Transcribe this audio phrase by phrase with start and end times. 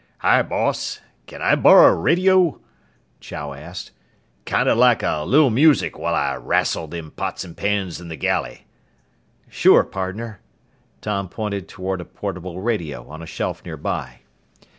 [0.17, 0.99] "Hi, boss!
[1.27, 2.59] Can I borrow a radio?"
[3.19, 3.91] Chow asked.
[4.45, 8.65] "Kinda like a lil music while I wrassle them pots an' pans in the galley."
[9.47, 10.39] "Sure, pardner."
[11.01, 14.21] Tom pointed toward a portable radio on a shelf nearby.